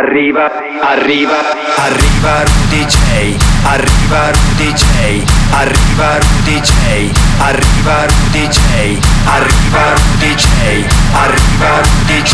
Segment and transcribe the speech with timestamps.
[0.00, 0.50] Arriva,
[0.80, 1.36] arriva,
[1.76, 2.86] arriva Rudy
[3.64, 4.74] arriva Rudy
[5.52, 6.62] arriva Rudy
[7.36, 8.48] arriva Rudy
[9.26, 12.24] arriva Rudy arriva Rudy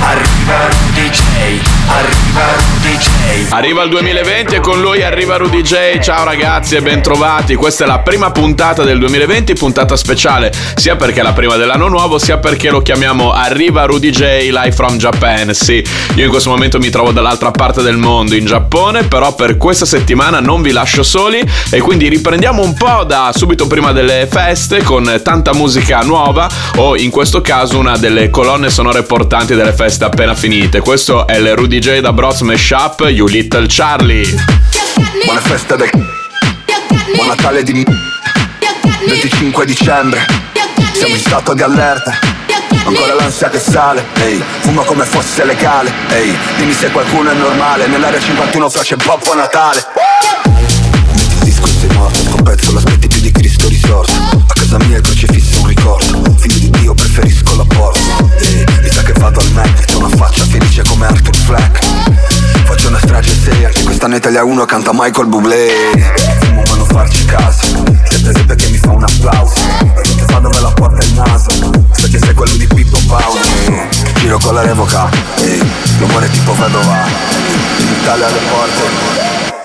[0.00, 3.46] arriva Rudy arriva Rudy.
[3.50, 5.98] Arriva il 2020 e con lui arriva Rudy J.
[6.00, 7.54] Ciao ragazzi e bentrovati.
[7.54, 11.88] Questa è la prima puntata del 2020, puntata speciale, sia perché è la prima dell'anno
[11.88, 15.52] nuovo, sia perché lo chiamiamo Arriva Rudy J Live from Japan.
[15.54, 19.56] Sì, io in questo momento mi trovo dall'altra parte del mondo, in Giappone, però per
[19.56, 24.28] questa settimana non vi lascio soli e quindi riprendiamo un po' da subito prima delle
[24.30, 29.72] feste con tanta musica nuova o in questo caso una delle colonne sonore portanti delle
[29.72, 30.80] feste appena finite.
[30.80, 34.28] Questo è il Rudy J da Bros Mashup You Little Charlie.
[35.24, 35.90] Buona festa del
[37.14, 37.84] Buon Natale di
[39.06, 40.24] 25 dicembre
[40.92, 42.39] Siamo in stato di allerta
[42.84, 47.86] Ancora l'ansia che sale Ehi, fumo come fosse legale Ehi, dimmi se qualcuno è normale
[47.86, 49.84] Nell'area 51 face Babbo Natale.
[50.44, 54.12] Il disco e sei morto Scopezzo l'aspetti più di Cristo risorto.
[54.12, 58.00] A casa mia il crocifisso è un ricordo Figlio di Dio preferisco la porta
[58.38, 61.78] Ehi, mi sa che vado al Mac C'ho una faccia felice come Arthur Fleck.
[62.64, 65.68] Faccio una strage seria Che quest'anno Italia 1 canta Michael Bublé.
[66.40, 70.70] Fumo ma non farci caso C'è presente che mi fa un applauso sa dove la
[70.70, 71.50] porta il naso.
[71.92, 73.40] So che sei quello di Pippo Paolo.
[74.14, 75.08] Giro con la revoca.
[75.38, 75.60] Ehi,
[75.98, 76.96] l'umore tipo vedova
[77.78, 78.82] In Italia alle porte.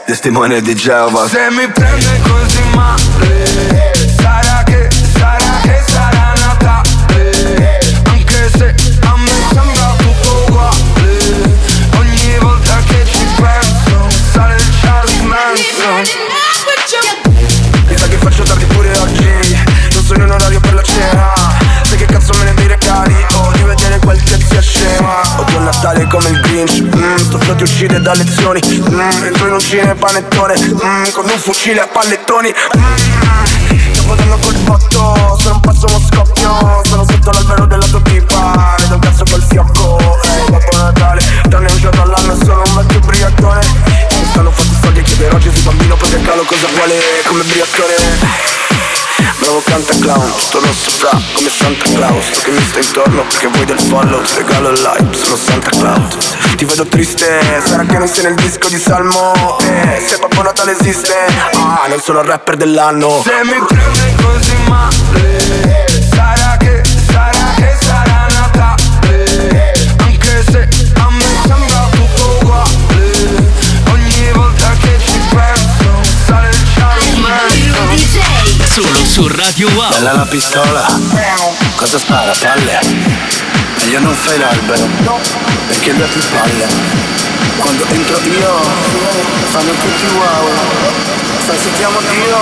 [0.06, 1.28] Testimone di Geova.
[1.28, 7.80] Se mi prende così male Sarà che, sarà che sarà Natale.
[8.10, 11.58] Anche se a me sembra tutto uguale
[11.98, 16.04] Ogni volta che ci penso Sale il Charles Manson.
[17.88, 19.45] Mi sa che faccio tardi pure oggi
[20.06, 21.34] sono in orario per la cena.
[21.84, 25.22] Sai che cazzo me ne dei regali Ho di vedere qualche zia scema.
[25.38, 26.82] Odio Natale come il Grinch.
[26.96, 28.62] Mm, Sto ti uscire da lezioni.
[28.64, 32.54] Mm, Entro in un cine panettone mm, Con un fucile a pallettoni.
[32.78, 38.76] Mm, votando col botto Sono un passo mo scoppio Sono sotto l'albero della tua tipa.
[38.80, 39.98] Vedo un cazzo col fiocco.
[40.24, 43.62] Ehi, Babbo Natale Tranne un giorno all'anno sono un vecchio ubriacone.
[44.12, 48.65] Mi stanno fatti soldi e chiederò a Gesù bambino Perché calo cosa vuole come briatore
[49.40, 52.30] Bravo canta clown, tutto rosso fra come Santa Claus.
[52.32, 55.70] Tu che mi stai intorno perché vuoi del follow Ti regalo il live, sono Santa
[55.70, 56.18] Claus.
[56.56, 59.58] Ti vedo triste, sarà che non sei nel disco di Salmo.
[59.60, 61.14] Eh, Se Babbo Natale esiste,
[61.54, 63.22] ah non sono il rapper dell'anno.
[63.24, 68.15] Se mi prende così male Sarà che, sarà che sarà
[79.16, 79.92] su Radio Wow.
[79.92, 80.86] Bella la pistola.
[81.78, 82.80] Cosa spara, palle?
[83.80, 84.90] Meglio non fai l'albero
[85.68, 86.68] Perché dà più palle.
[87.56, 88.60] Quando entro io
[89.52, 90.50] Fanno tutti wow.
[91.46, 92.38] Sai se chiamo Dio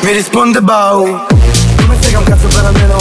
[0.00, 1.06] Mi risponde Bau.
[1.06, 2.96] Non mi frega un cazzo per almeno?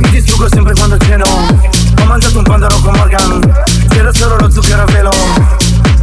[0.00, 1.24] Mi distruggo sempre quando ceno.
[1.26, 3.64] Ho mangiato un pandaro con Morgan.
[3.88, 5.12] C'era solo lo zucchero a velo.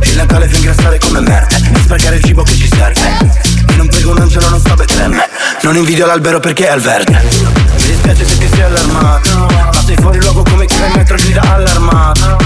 [0.04, 3.36] Il Natale fa ingrassare come merda Sprecare il cibo che ci serve.
[3.44, 3.47] E
[3.78, 5.30] non prego un angelo, non so Betlemme
[5.62, 7.22] Non invidio l'albero perché è al verde.
[7.22, 9.48] Mi dispiace se ti sei allarmato.
[9.74, 12.38] Ma sei fuori luogo come chi in metro grida allarmato.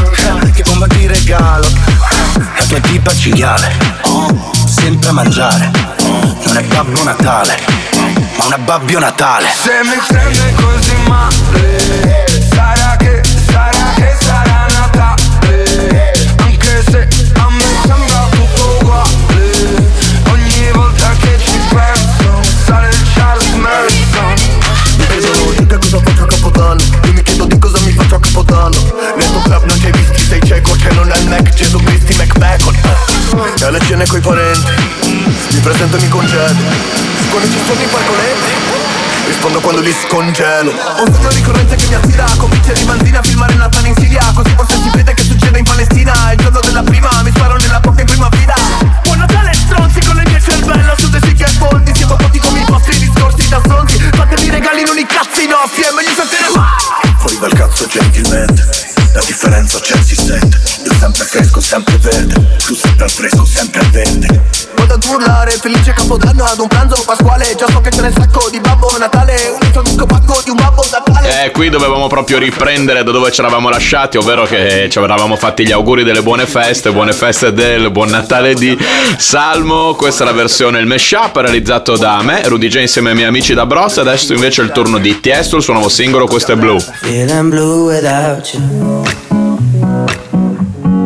[0.54, 1.68] Che bomba di regalo.
[2.36, 3.74] La tua tipa cinghiale.
[4.68, 5.72] Sempre a mangiare.
[6.44, 7.58] Non è Babbo Natale
[8.38, 9.48] Ma una Babbio Natale.
[9.54, 12.21] Se mi prende così male
[30.62, 32.76] cieco C'è non è il Mac, Gesù Cristi, Mac Bacon
[33.60, 34.72] E alle cene coi parenti
[35.52, 36.62] Mi presento e mi concedo
[37.30, 38.90] Quando ci sono i parcoletti
[39.24, 40.72] Rispondo quando li scongelo.
[40.72, 43.96] Ho un sogno ricorrente che mi attira Con bicchieri manzina a filmare il Natale in
[43.96, 47.56] Siria Così forse si vede che succede in Palestina Il giorno della prima mi sparo
[47.58, 48.54] nella bocca in prima fila.
[49.04, 52.60] Buon Natale stronzi con il mio cervello Su dei sick e boldi Siamo pochi come
[52.60, 54.10] i vostri discorsi da stronzi.
[54.12, 59.80] Fatemi regali non i cazzi nostri E meglio mai Fuori dal cazzo gentilmente La differenza
[59.80, 62.34] c'è si sente Io sempre fresco, sempre verde
[62.66, 64.42] Tu sempre al fresco, sempre al verde
[64.76, 68.50] Vado ad urlare, felice capodanno ad un pranzo pasquale Già so che c'è nel sacco
[68.50, 72.38] di Babbo Natale Un altro disco pacco di un Babbo Natale Eh, qui dovevamo proprio
[72.38, 76.46] riprendere da dove ci eravamo lasciati, ovvero che ci eravamo fatti gli auguri delle buone
[76.46, 78.78] feste, buone feste del buon Natale di
[79.18, 79.94] Salmo.
[79.96, 83.54] Questa è la versione, il mashup realizzato da me, Rudy J insieme ai miei amici
[83.54, 83.98] da Bros.
[83.98, 86.80] Adesso invece è il turno di Tiesto, il suo nuovo singolo, questo è Blue.
[86.80, 89.01] Feeling blue without you.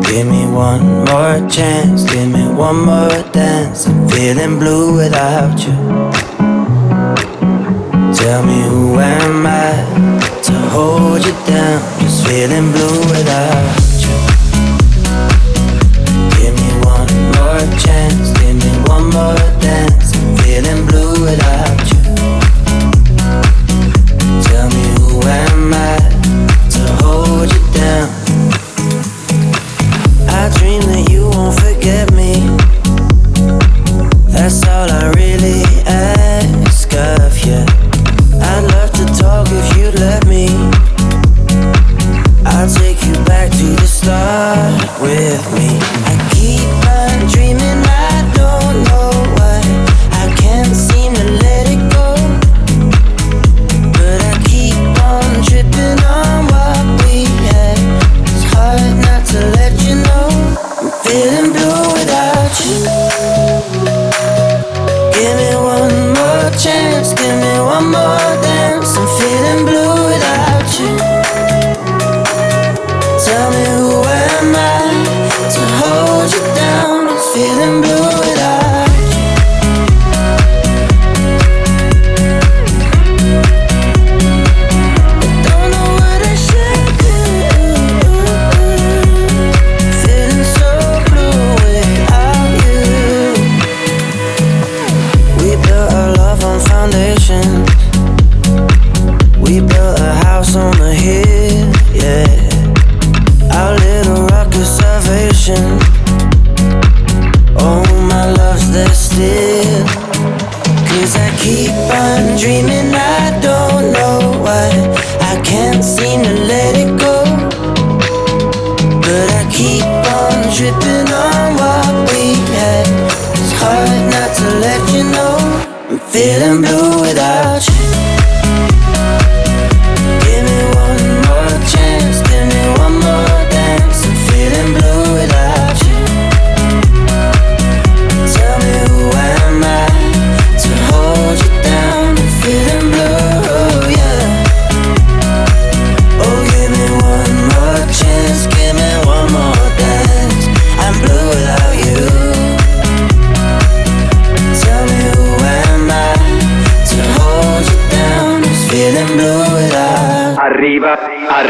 [0.08, 3.86] Give me one more chance, give me one more dance.
[3.86, 5.74] I'm feeling blue without you.
[8.14, 9.72] Tell me who am I
[10.44, 11.80] to hold you down?
[12.00, 14.14] Just feeling blue without you.
[16.38, 20.14] Give me one more chance, give me one more dance.
[20.16, 21.75] I'm feeling blue without you.
[44.06, 45.95] To the start with me.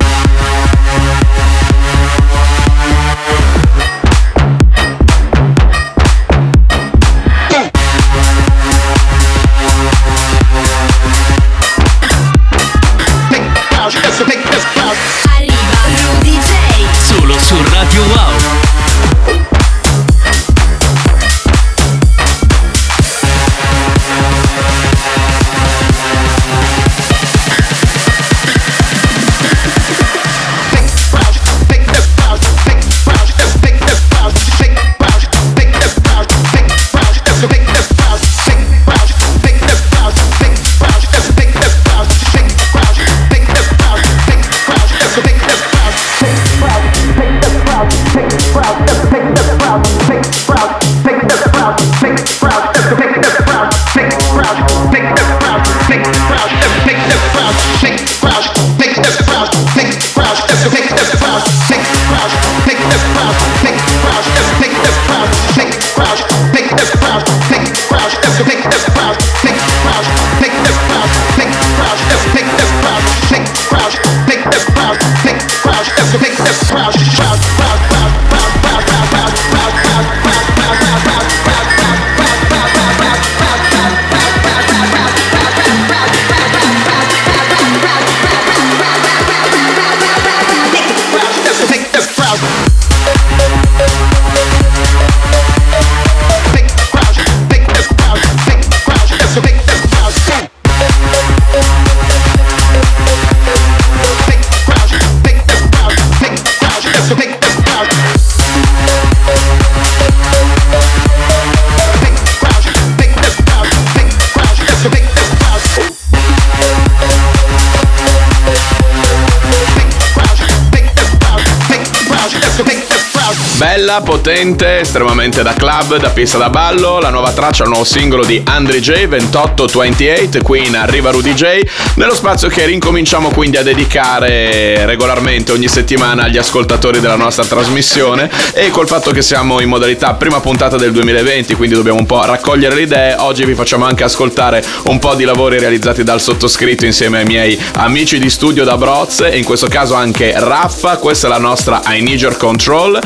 [123.63, 127.85] Back Bella, potente, estremamente da club, da pista da ballo, la nuova traccia, il nuovo
[127.85, 131.61] singolo di Andre J, 2828, qui in Arriva Rudy J,
[131.95, 138.31] nello spazio che rincominciamo quindi a dedicare regolarmente ogni settimana agli ascoltatori della nostra trasmissione.
[138.53, 142.23] E col fatto che siamo in modalità prima puntata del 2020, quindi dobbiamo un po'
[142.27, 146.85] raccogliere le idee, oggi vi facciamo anche ascoltare un po' di lavori realizzati dal sottoscritto
[146.85, 151.27] insieme ai miei amici di studio da Broz e in questo caso anche Raffa, questa
[151.27, 153.01] è la nostra I Need Your Control,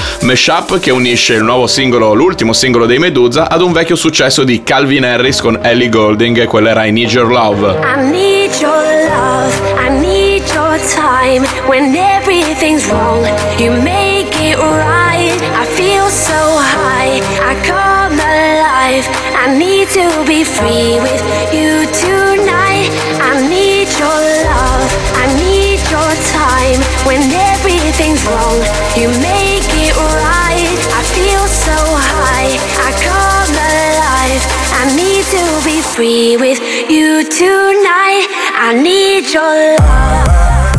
[0.57, 4.63] mashup che unisce il nuovo singolo, l'ultimo singolo dei Medusa ad un vecchio successo di
[4.63, 7.77] Calvin Harris con Ellie Golding quella era I Need Your Love.
[7.83, 11.45] I need your love, I need your time.
[11.67, 13.27] When everything's wrong,
[13.59, 15.37] you make it right.
[15.55, 19.07] I feel so high, I come alive.
[19.37, 21.23] I need to be free with
[21.53, 22.91] you tonight.
[23.21, 26.81] I need your love, I need your time.
[27.05, 27.21] When
[27.53, 28.63] everything's wrong,
[28.97, 29.46] you make
[35.97, 36.61] free with
[36.91, 38.27] you tonight.
[38.55, 40.76] I need your love.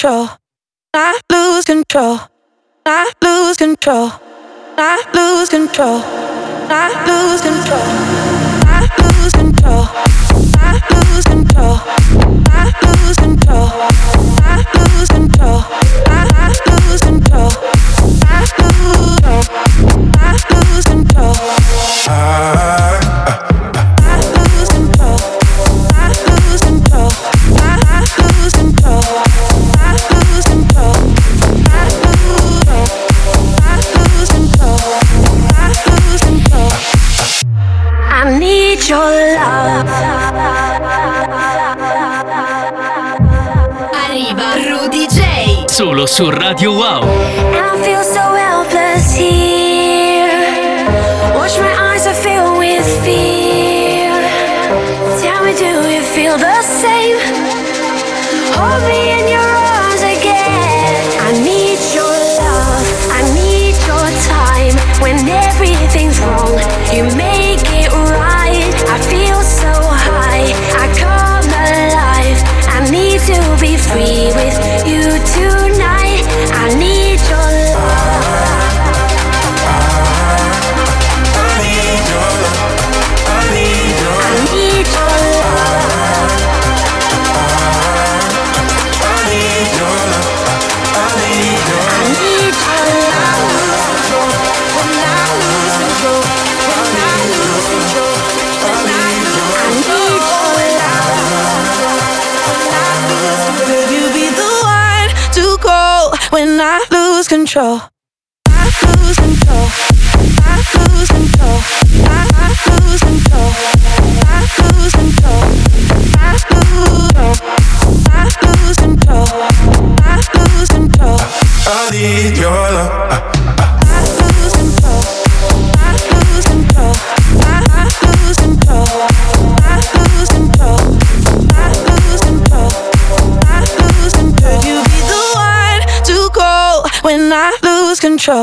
[0.00, 0.28] Control.
[0.94, 2.20] I lose control.
[2.86, 4.10] I lose control.
[4.78, 6.00] I lose control.
[6.70, 7.82] I lose control.
[8.64, 9.84] I lose control.
[10.56, 11.76] I lose control.
[12.48, 13.68] I lose control.
[14.40, 15.60] I lose control.
[16.08, 17.50] I lose control.
[18.24, 19.44] I lose control.
[20.16, 21.36] I lose control.
[38.90, 39.38] Your.
[43.92, 45.64] Arriva Rudy J.
[45.68, 47.59] Solo su Radio Wow.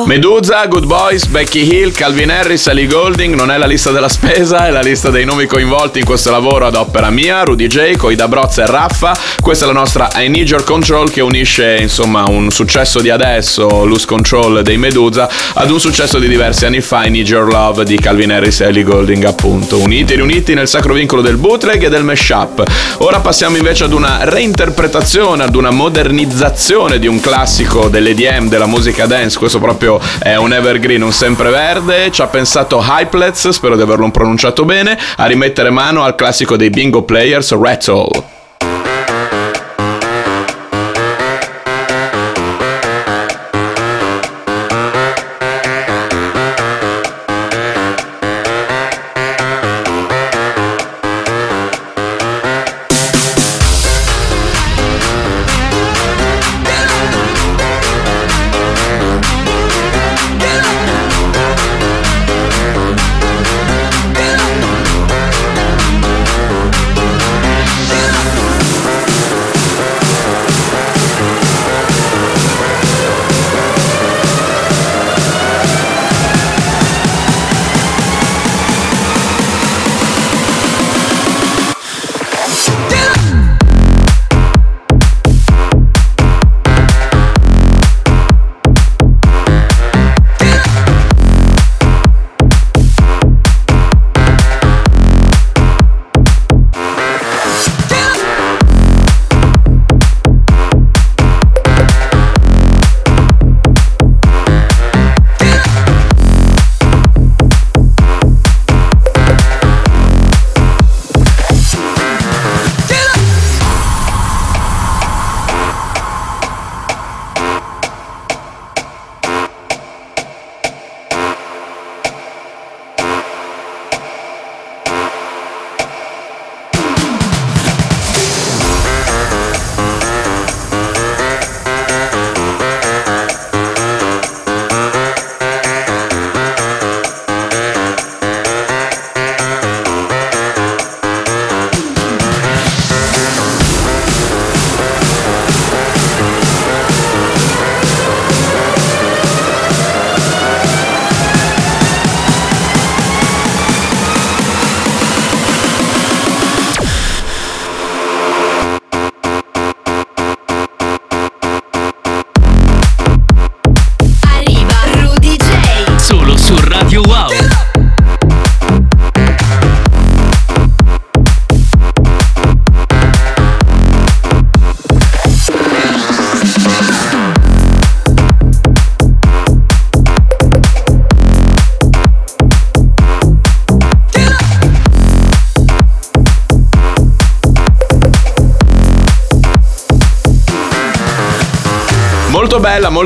[0.06, 4.66] Medusa, Good Boys, Becky Hill, Calvin Harris, Ellie Golding non è la lista della spesa,
[4.66, 8.28] è la lista dei nomi coinvolti in questo lavoro ad opera mia, Rudy J, Coida
[8.28, 9.16] Brozza e Raffa.
[9.40, 13.86] Questa è la nostra I Need Your Control che unisce insomma un successo di adesso,
[13.86, 17.84] Loose Control dei Medusa, ad un successo di diversi anni fa, I Need Your Love
[17.84, 19.78] di Calvin Harris e Ellie Golding appunto.
[19.78, 22.64] Uniti e riuniti nel sacro vincolo del bootleg e del mashup.
[22.98, 29.06] Ora passiamo invece ad una reinterpretazione, ad una modernizzazione di un classico dell'EDM, della musica
[29.06, 34.10] dance, questo proprio è un evergreen, un sempreverde, ci ha pensato Hypelets, spero di averlo
[34.12, 38.37] pronunciato bene, a rimettere mano al classico dei bingo players Rattle.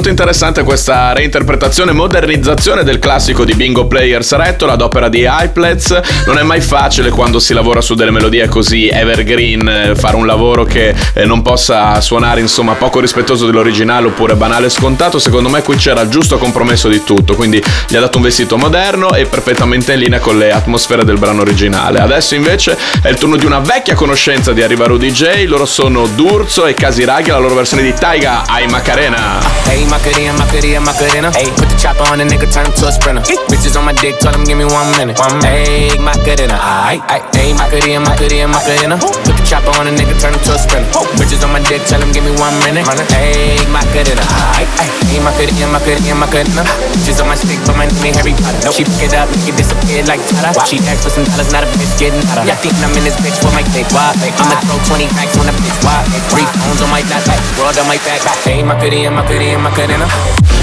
[0.01, 5.99] Molto interessante questa reinterpretazione, modernizzazione del classico di Bingo Player Sarettola ad opera di Iplets.
[6.25, 10.25] Non è mai facile quando si lavora su delle melodie così evergreen eh, fare un
[10.25, 15.19] lavoro che eh, non possa suonare insomma poco rispettoso dell'originale oppure banale e scontato.
[15.19, 18.57] Secondo me qui c'era il giusto compromesso di tutto, quindi gli ha dato un vestito
[18.57, 21.99] moderno e perfettamente in linea con le atmosfere del brano originale.
[21.99, 26.07] Adesso invece è il turno di una vecchia conoscenza di Arriva Rudy J, loro sono
[26.07, 29.37] D'Urso e Casiraghi, la loro versione di Taiga ai Macarena.
[29.67, 31.29] Hey, Macarena, Macarena, Macarena.
[31.35, 33.21] Hey, put the chopper on the nigga, turn him to a sprinter.
[33.51, 35.19] Bitches on my dick, tell him give me one minute.
[35.19, 35.67] One minute.
[35.67, 37.27] Hey, Macarena, aight, aight.
[37.35, 38.95] Hey, Macarena, Macarena, Macarena.
[39.27, 41.03] The chopper on the nigga, turn him to a sprinter.
[41.19, 42.87] Bitches on my dick, tell him give me one minute.
[43.11, 44.23] Hey, Macarena,
[44.55, 44.95] aight, aight.
[45.11, 46.63] Hey, Macarena, Macarena, Macarena.
[46.95, 48.71] Bitches on my stick, but my name ain't Harry Potter.
[48.71, 50.55] She pick it up, make it disappear like Tata.
[50.63, 52.47] She asked for some dollars, not a bitch getting hotter.
[52.47, 54.15] Y'all think I'm in this bitch with my dick, why?
[54.15, 55.99] I'ma throw 20 racks on a bitch, why?
[56.31, 57.27] Three phones on my lap,
[57.59, 58.23] world on my back.
[58.47, 60.07] Hey, Macarena, Macarena, Macarena.
[60.07, 60.60] Hey,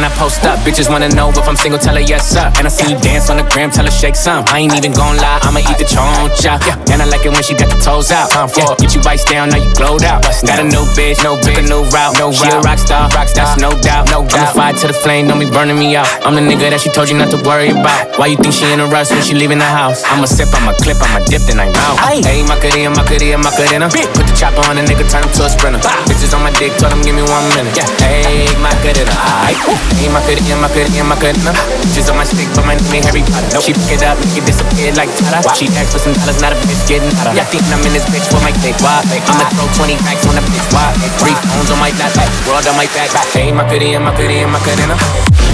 [0.00, 0.56] then I post up.
[0.64, 2.48] Bitches wanna know if I'm single, tell her yes, sir.
[2.56, 4.44] And I see you dance on the gram, tell her shake some.
[4.48, 6.56] I ain't even gon' lie, I'ma eat the choncha.
[6.64, 8.32] Yeah, and I like it when she got the toes out.
[8.32, 10.24] Uh, Time Yeah, get you bites down, now you glowed out.
[10.24, 12.16] Got a new bitch, no took a new route.
[12.16, 14.08] No she a rock star, rock star, that's no doubt.
[14.08, 14.56] No doubt.
[14.56, 16.08] I'm fire to the flame, don't be burning me out.
[16.24, 18.16] I'm the nigga that she told you not to worry about.
[18.16, 20.00] Why you think she in a rush when she leaving the house?
[20.08, 22.00] I'ma sip, I'ma clip, I'ma dip, then I'm out.
[22.24, 23.86] Hey, Macarena, Macarena, Macarena.
[24.16, 25.80] Put the chopper on the nigga, turn him to a sprinter.
[26.08, 27.76] Bitches on my dick, told him give me one minute.
[27.76, 29.12] Yeah, hey, Macarena,
[29.44, 29.89] aight.
[29.98, 31.52] Hey, Macarena, Macarena, Macarena.
[31.82, 33.58] Bitches on my stick, but my name ain't Harry Potter.
[33.58, 35.42] She pick it up, make it disappear like Tata.
[35.56, 37.34] She asked for some dollars, not a bitch getting hotter.
[37.34, 39.02] Y'all think I'm in this bitch with my dick, why?
[39.02, 40.94] I'ma throw 20 racks on a bitch, why?
[41.18, 42.14] Three phones on my lap,
[42.46, 43.10] world on my back.
[43.34, 45.49] Hey, Macarena, Macarena, Macarena.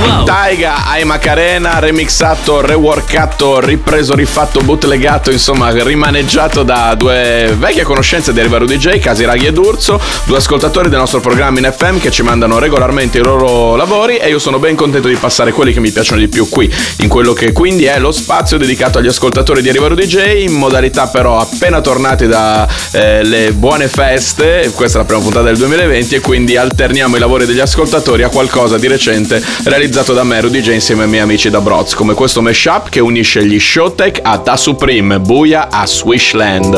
[0.00, 0.24] Wow.
[0.24, 8.40] Taiga ai Macarena, remixato, reworkato, ripreso, rifatto, bootlegato, insomma rimaneggiato da due vecchie conoscenze di
[8.40, 12.58] Arriva DJ, Casiraghi ed Urso, due ascoltatori del nostro programma in FM che ci mandano
[12.58, 16.18] regolarmente i loro lavori e io sono ben contento di passare quelli che mi piacciono
[16.18, 19.88] di più qui, in quello che quindi è lo spazio dedicato agli ascoltatori di Arriva
[19.88, 25.58] DJ, in modalità però appena tornati dalle buone feste, questa è la prima puntata del
[25.58, 30.40] 2020 e quindi alterniamo i lavori degli ascoltatori a qualcosa di recente realizzato da me
[30.40, 34.20] Rudy J insieme ai miei amici da Broz, come questo mashup che unisce gli Showtech
[34.22, 36.74] a Ta Supreme, Buia a Swishland.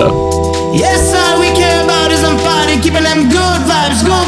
[0.72, 4.21] Yes, all we care about is I'm party, keeping them good vibes, good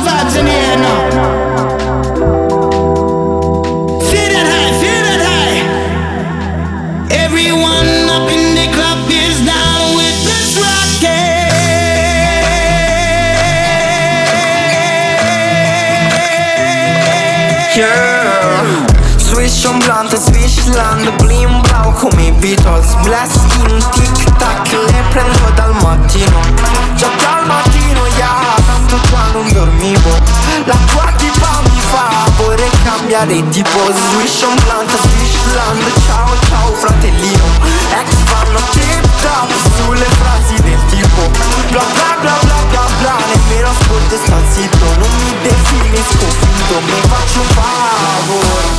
[20.84, 22.94] swishland Blim blau come i Beatles.
[23.02, 26.40] Blast in tic-tac Le prendo dal mattino.
[26.94, 30.10] Già dal mattino, yeah Tanto già non dormivo.
[30.64, 37.44] La tua tipa mi fa Vorrei cambiare tipo Swish on blunt, swishland Ciao ciao fratellino
[37.90, 40.73] Ex fanno tip-top Sulle frasi del
[41.14, 41.30] tipo
[41.70, 46.80] Bla bla bla bla bla bla Nemmeno ascolto e sta zitto Non mi definisco finto
[46.80, 48.74] Mi faccio un favore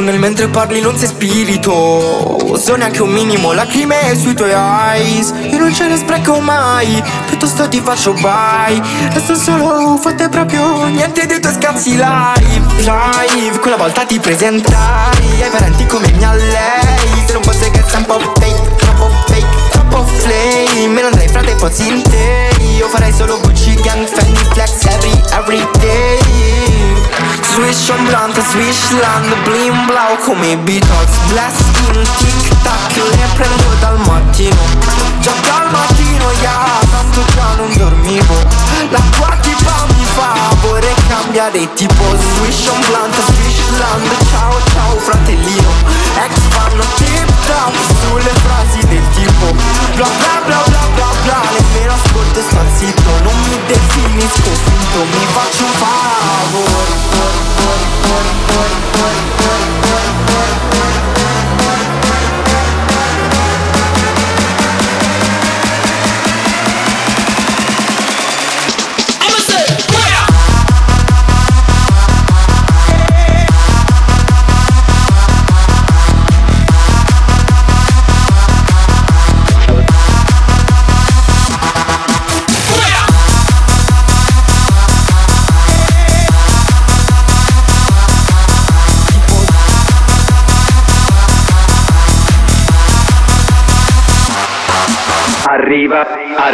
[0.00, 2.56] spirito Tu nel mentre parli non sei spirito.
[2.56, 5.32] So neanche un minimo lacrime sui tuoi eyes.
[5.50, 8.80] Io non ce ne spreco mai Piuttosto ti faccio bye.
[9.12, 13.58] Resto solo fatte proprio niente dei tuoi scazzi live Live.
[13.60, 17.26] Quella volta ti presentai Ai parenti come mia lei.
[17.26, 20.86] Se non fosse che sei un po' fake Troppo fake Troppo flame.
[20.88, 25.20] Me ne andrei fra dei pozzi interi Io farei solo Gucci Gang Fendi Flex every,
[25.32, 26.29] every day
[27.54, 28.06] Swish on
[28.50, 31.14] swish land, blim blau come i Beatles.
[31.30, 34.56] Blasting, tic tac, le prendo dal mattino.
[35.18, 38.34] Già dal mattino, yeah, tanto già non dormivo.
[38.90, 42.04] La tua tipa mi fa vorrei cambiare tipo.
[42.36, 45.70] Swish on blunt, swish land, ciao ciao fratellino.
[46.22, 49.46] Ex fanno tip top sulle frasi del tipo.
[49.96, 54.98] Bla bla bla bla bla bla, nemmeno ascolto e sto zitto Non mi definisco finto,
[55.10, 55.72] mi faccio un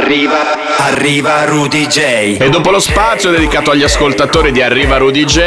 [0.07, 0.56] arriva,
[0.87, 2.37] arriva Rudy J.
[2.39, 5.41] E dopo lo spazio dedicato agli ascoltatori di Arriva Rudy J,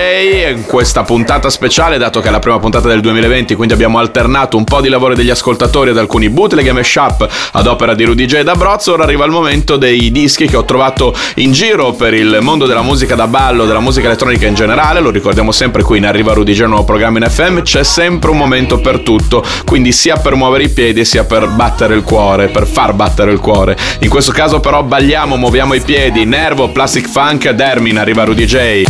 [0.54, 4.58] in questa puntata speciale, dato che è la prima puntata del 2020, quindi abbiamo alternato
[4.58, 8.26] un po' di lavoro degli ascoltatori ad alcuni bootleg e mashup ad opera di Rudy
[8.26, 12.14] J da Brozzo, ora arriva il momento dei dischi che ho trovato in giro per
[12.14, 16.00] il mondo della musica da ballo, della musica elettronica in generale, lo ricordiamo sempre qui
[16.00, 19.94] in Arriva Rudy J, nuovo programma in FM, c'è sempre un momento per tutto, quindi
[19.94, 23.78] sia per muovere i piedi sia per battere il cuore, per far battere il cuore.
[24.00, 28.84] In questo caso però balliamo, muoviamo i piedi, Nervo, Plastic Funk, Dermin, arriva Rudy J.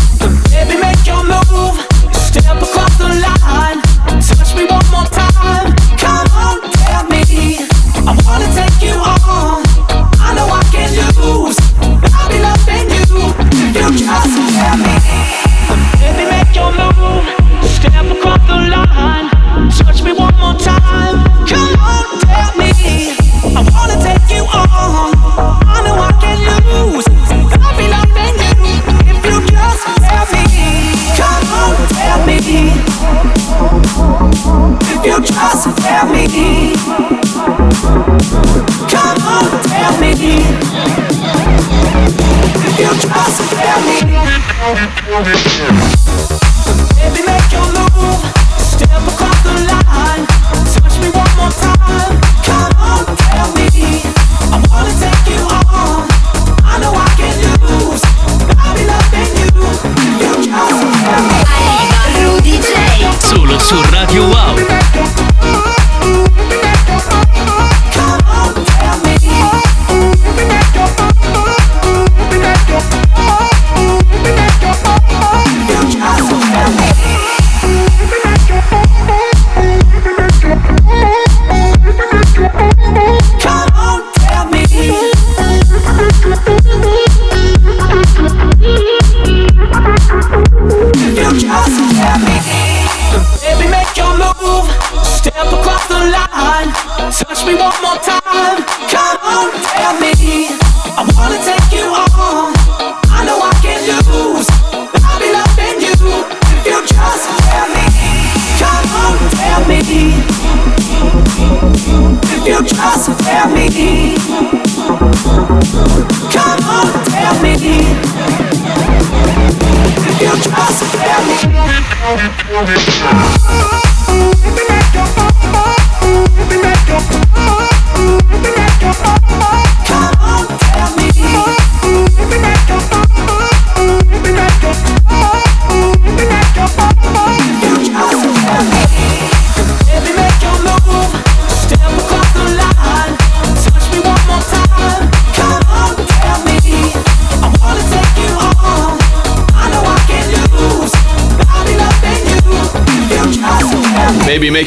[0.50, 0.80] Baby,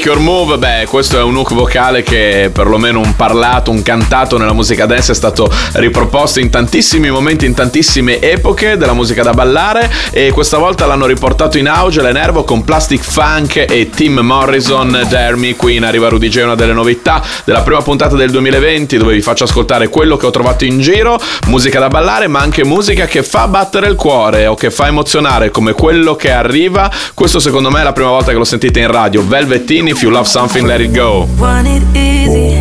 [0.03, 4.37] Make Your Move, beh, questo è un hook vocale che perlomeno un parlato, un cantato
[4.37, 9.33] nella musica dance è stato riproposto in tantissimi momenti, in tantissime epoche della musica da
[9.33, 15.07] ballare e questa volta l'hanno riportato in auge l'Enervo con Plastic Funk e Tim Morrison,
[15.09, 19.15] Dermy, qui in Arriva Rudy J, una delle novità della prima puntata del 2020 dove
[19.15, 23.07] vi faccio ascoltare quello che ho trovato in giro, musica da ballare ma anche musica
[23.07, 27.71] che fa battere il cuore o che fa emozionare come quello che arriva, questo secondo
[27.71, 30.67] me è la prima volta che lo sentite in radio, Velvettini, If You Love Something
[30.67, 31.27] Let It Go.
[31.39, 32.57] Want it easy,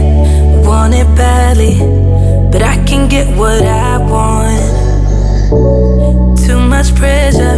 [0.67, 1.80] want it badly,
[2.52, 4.60] but I can get what I want.
[6.46, 7.58] Too much pressure,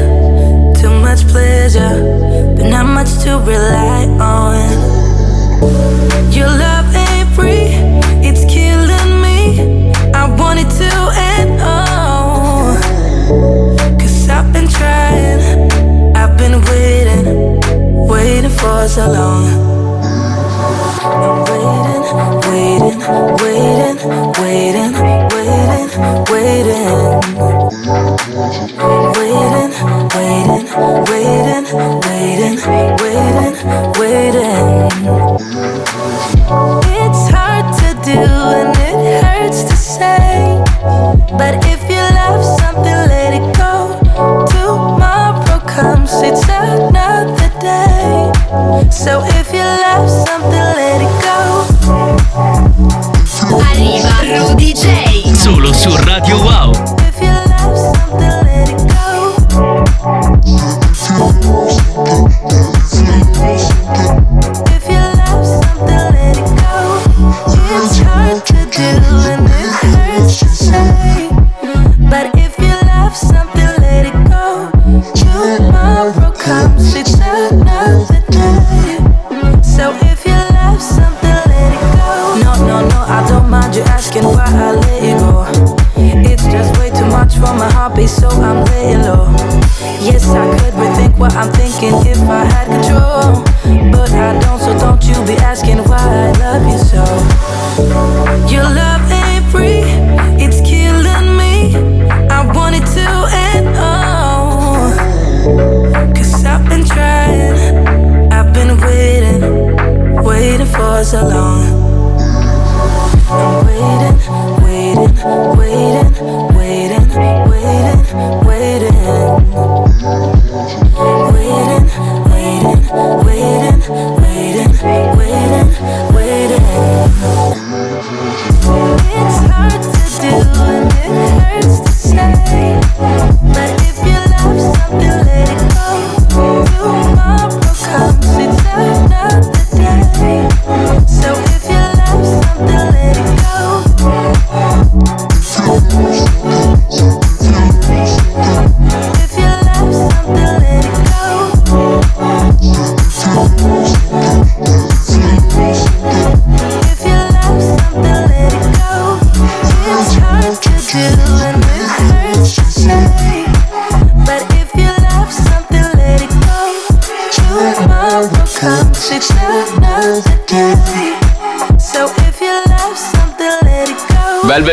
[0.79, 1.95] too much pleasure,
[2.55, 4.61] but not much to rely on.
[6.31, 7.73] Your love ain't free,
[8.21, 9.91] it's killing me.
[10.13, 10.89] I want it to
[11.33, 12.77] end, oh.
[13.99, 17.25] Cause I've been trying, I've been waiting,
[18.07, 19.32] waiting for so long.
[23.05, 23.52] With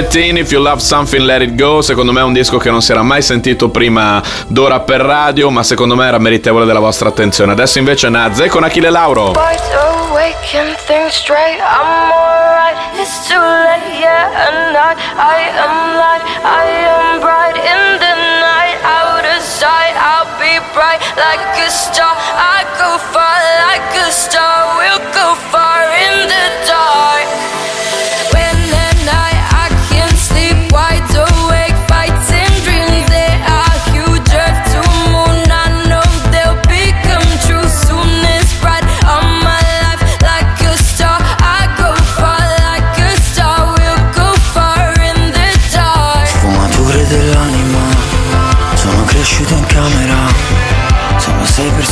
[0.00, 2.80] Velvettini, If You Love Something Let It Go, secondo me è un disco che non
[2.80, 7.10] si era mai sentito prima d'ora per radio, ma secondo me era meritevole della vostra
[7.10, 7.52] attenzione.
[7.52, 9.34] Adesso invece Nazze con Achille Lauro.
[21.16, 21.40] Like
[23.94, 24.78] a star.
[24.78, 27.59] We'll go far in the dark.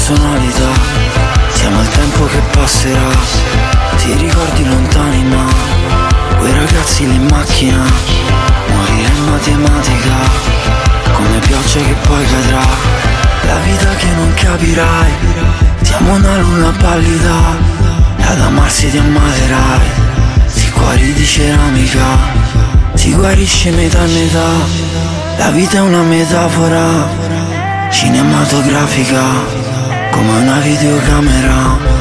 [0.09, 0.71] Personalità,
[1.53, 3.11] siamo al tempo che passerà,
[3.99, 5.44] ti ricordi lontani ma,
[6.38, 7.83] quei ragazzi lì in macchina,
[8.73, 10.16] morire in matematica,
[11.12, 12.66] come pioggia che poi cadrà,
[13.49, 15.12] la vita che non capirai,
[15.83, 17.57] siamo una luna pallida,
[18.16, 19.88] e ad amarsi ti ammaterai,
[20.47, 22.16] si cuori di ceramica,
[22.94, 24.53] si guarisce metà in età,
[25.37, 27.07] la vita è una metafora
[27.90, 29.58] cinematografica,
[30.19, 31.98] come una videocamera.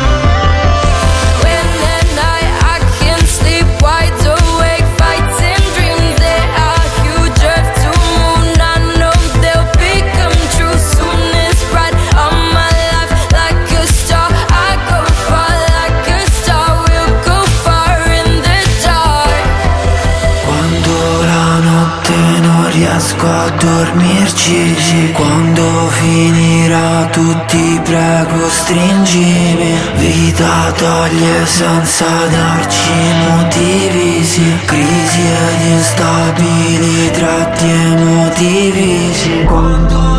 [31.08, 32.92] Vita toglie senza darci
[33.30, 34.58] motivi sì.
[34.66, 39.44] Crisi ed instabili tratti emotivi sì.
[39.46, 40.17] Quando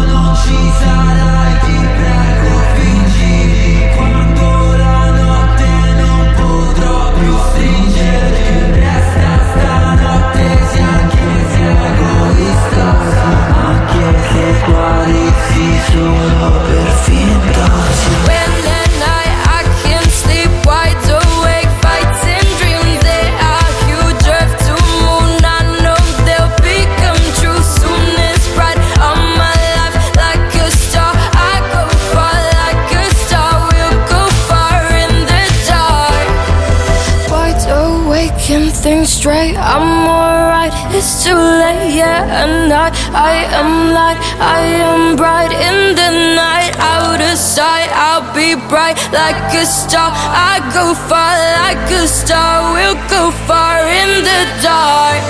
[39.08, 39.56] and straight.
[39.56, 40.72] I'm alright.
[40.94, 42.44] It's too late, yeah.
[42.44, 44.18] And I, I am light.
[44.38, 46.74] I am bright in the night.
[46.78, 50.10] Out of sight, I'll be bright like a star.
[50.12, 52.72] I go far like a star.
[52.74, 55.22] We'll go far in the dark.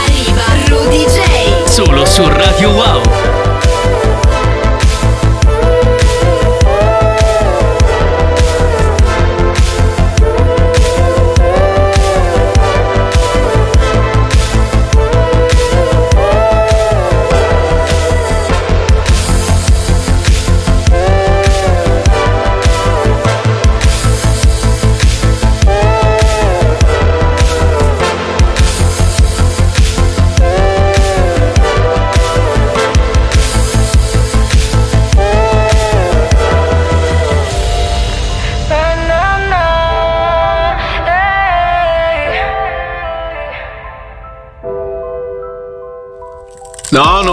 [0.00, 1.66] Arriva Rudy J.
[1.66, 3.17] Solo su Radio Wow.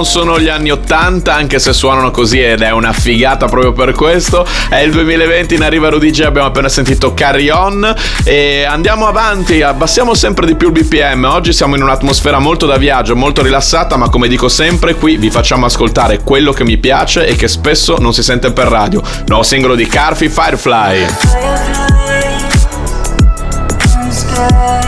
[0.05, 3.93] Non sono gli anni 80, anche se suonano così ed è una figata proprio per
[3.93, 4.45] questo.
[4.69, 7.91] È il 2020 in arriva Rudy J, abbiamo appena sentito Carry On
[8.23, 11.23] e andiamo avanti, abbassiamo sempre di più il BPM.
[11.23, 15.31] Oggi siamo in un'atmosfera molto da viaggio, molto rilassata, ma come dico sempre, qui vi
[15.31, 19.01] facciamo ascoltare quello che mi piace e che spesso non si sente per radio.
[19.25, 21.05] Nuovo singolo di Carfi Firefly.
[24.37, 24.84] Uno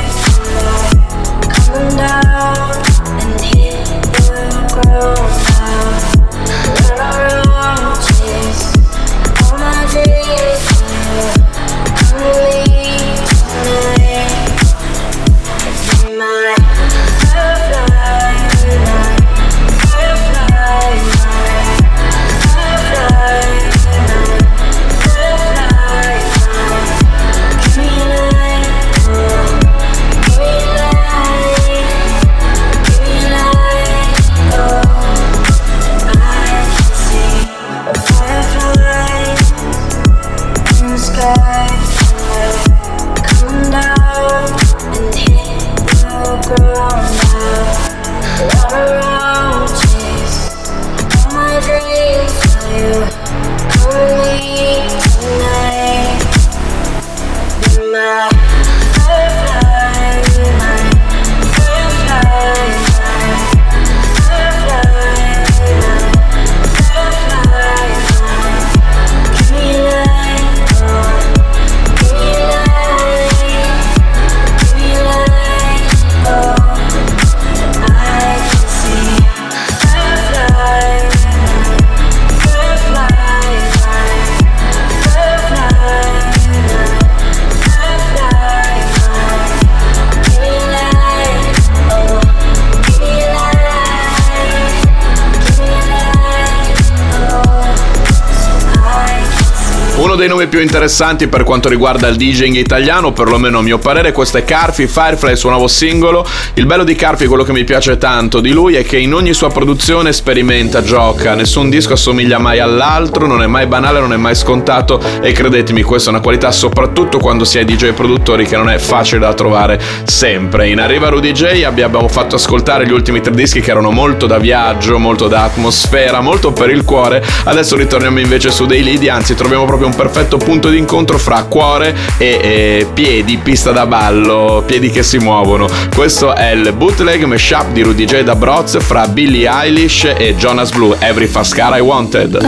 [100.48, 104.44] nomi più interessanti per quanto riguarda il DJing italiano, perlomeno a mio parere, questo è
[104.44, 106.26] Carfi, Firefly, il suo nuovo singolo.
[106.56, 109.34] Il bello di Carfi, quello che mi piace tanto di lui, è che in ogni
[109.34, 114.18] sua produzione sperimenta, gioca, nessun disco assomiglia mai all'altro, non è mai banale, non è
[114.18, 118.56] mai scontato e credetemi, questa è una qualità soprattutto quando si è DJ produttori che
[118.56, 120.70] non è facile da trovare sempre.
[120.70, 124.38] In Arriva Rudy J abbiamo fatto ascoltare gli ultimi tre dischi che erano molto da
[124.38, 127.24] viaggio, molto da atmosfera, molto per il cuore.
[127.44, 131.44] Adesso ritorniamo invece su dei lidi, anzi troviamo proprio un perfetto punto di incontro fra
[131.44, 135.68] cuore e, e piedi, pista da ballo, piedi che si muovono.
[135.94, 140.72] Questo è il bootleg mashup di Rudy J da Broz fra Billie Eilish e Jonas
[140.72, 142.38] Blue, Every Fast Car I Wanted.
[142.42, 142.46] I.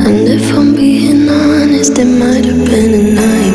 [0.00, 1.98] And if I'm being honest.
[1.98, 3.47] it might have been a nightmare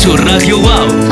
[0.00, 1.10] su Radio Wow.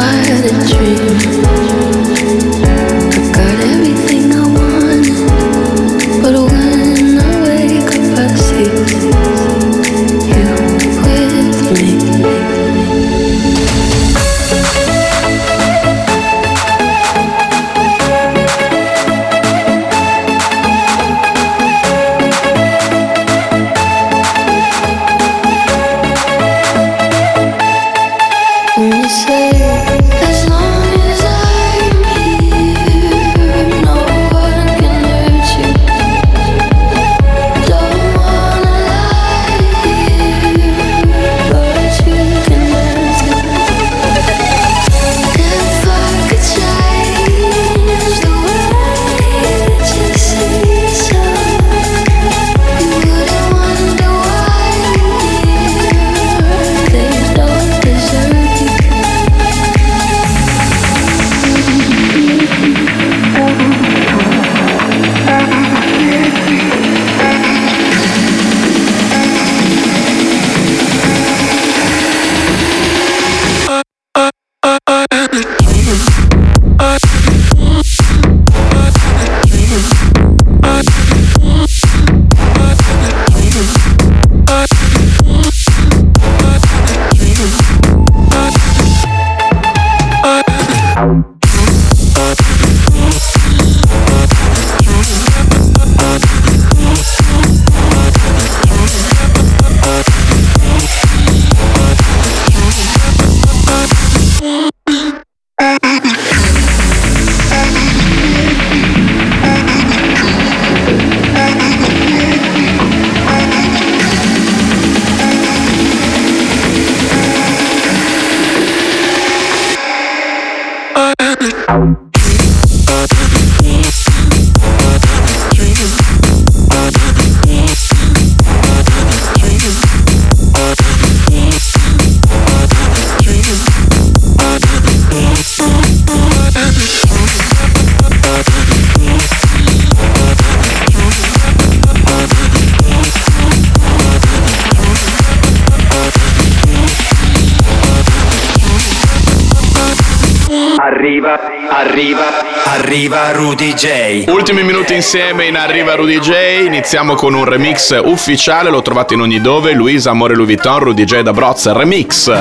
[152.88, 154.24] Arriva Rudy J.
[154.28, 156.64] Ultimi minuti insieme in Arriva Rudy J.
[156.64, 159.74] Iniziamo con un remix ufficiale, lo trovate in ogni dove.
[159.74, 162.32] Luisa Amore Louis Vuitton, Rudy J da Broz, remix.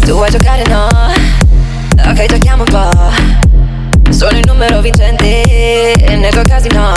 [0.00, 0.88] Tu vuoi giocare no?
[2.08, 4.10] Ok, giochiamo un po'.
[4.10, 6.92] Sono il numero vincente nei tuoi casi no.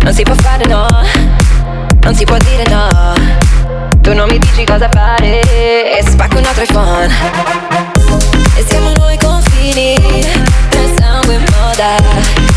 [0.00, 0.88] Non si può fare no.
[2.00, 3.14] Non si può dire no.
[4.00, 7.65] Tu non mi dici cosa fare e spacco un altro iPhone.
[11.76, 11.96] Moda.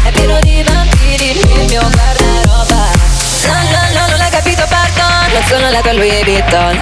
[0.04, 2.88] È pieno di vampiri il mio guardaroba.
[3.46, 5.32] No, no, no, non hai capito, pardon.
[5.34, 6.80] Non sono la tua Louis Vuitton.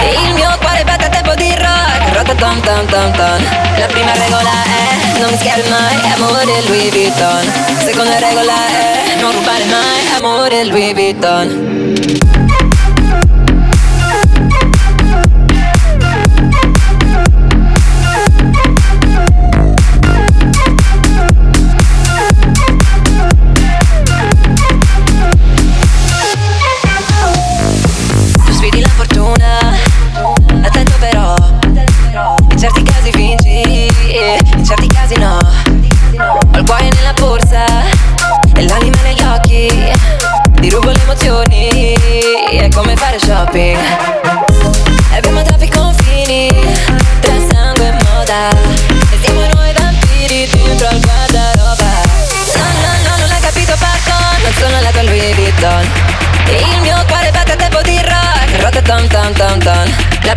[0.00, 2.14] Il mio cuore batte a tempo di rock.
[2.14, 3.42] Rota tom tom tom tom.
[3.78, 7.52] La prima regola è non mischiare mai amore Louis Vuitton.
[7.84, 12.61] Seconda regola è non rubare mai amore Louis Vuitton.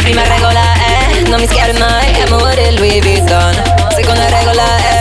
[0.05, 3.53] Prima regola è non mischiare mai amore Louis Vuitton
[3.89, 4.94] Seconda regola è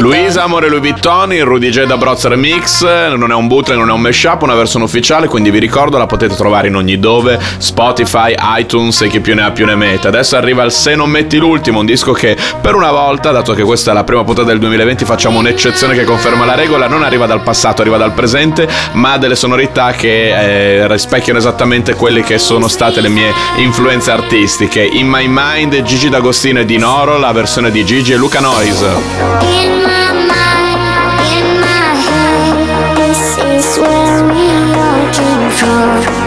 [0.00, 2.84] Luisa, amore Louis Vuitton, il Rudy J da Broz Remix,
[3.16, 6.06] non è un bootleg, non è un mashup, una versione ufficiale, quindi vi ricordo la
[6.06, 10.06] potete trovare in ogni dove, Spotify, iTunes e chi più ne ha più ne mette.
[10.06, 13.62] Adesso arriva il Se non metti l'ultimo, un disco che per una volta, dato che
[13.62, 17.26] questa è la prima puntata del 2020, facciamo un'eccezione che conferma la regola, non arriva
[17.26, 22.38] dal passato, arriva dal presente, ma ha delle sonorità che eh, rispecchiano esattamente quelle che
[22.38, 24.82] sono state le mie influenze artistiche.
[24.84, 29.63] In My Mind, Gigi D'Agostino e Di Noro, la versione di Gigi e Luca Noise.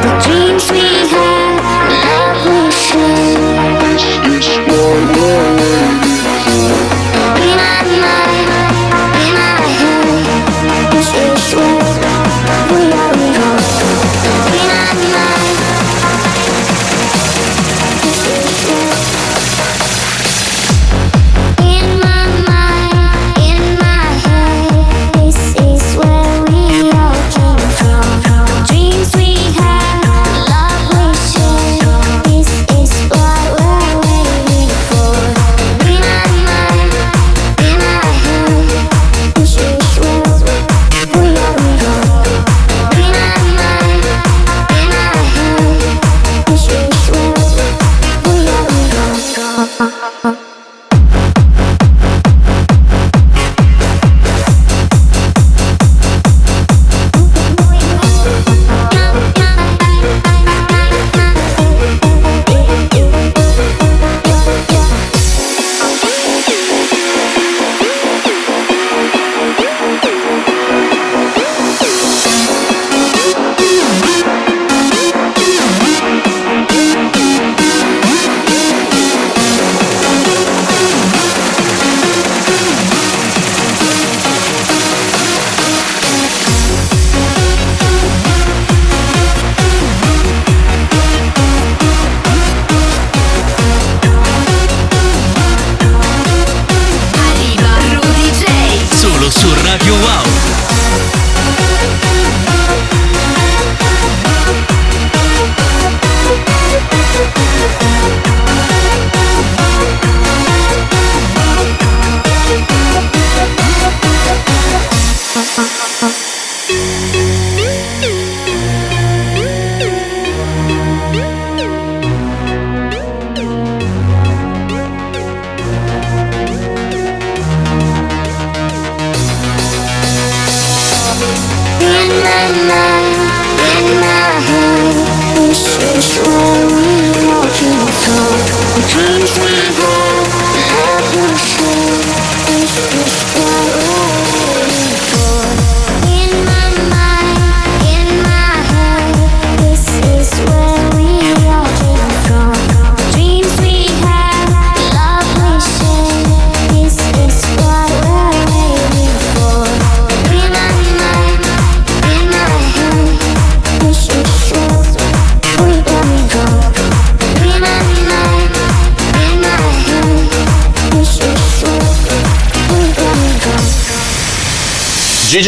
[0.01, 0.46] the dream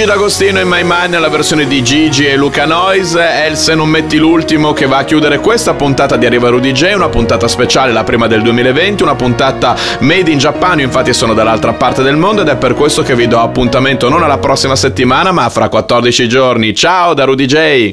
[0.09, 3.87] D'Agostino in My Mind nella versione di Gigi e Luca Noise è il Se non
[3.89, 7.91] metti l'ultimo che va a chiudere questa puntata di Arriva Rudy J, una puntata speciale,
[7.91, 12.41] la prima del 2020, una puntata made in io infatti sono dall'altra parte del mondo
[12.41, 16.27] ed è per questo che vi do appuntamento non alla prossima settimana ma fra 14
[16.27, 16.73] giorni.
[16.73, 17.87] Ciao da Rudy J!